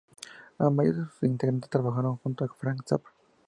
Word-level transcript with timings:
La 0.57 0.71
mayoría 0.71 1.01
de 1.03 1.09
sus 1.11 1.21
integrantes 1.29 1.69
trabajaron 1.69 2.17
junto 2.17 2.43
a 2.43 2.47
Frank 2.47 2.81
Zappa. 2.87 3.13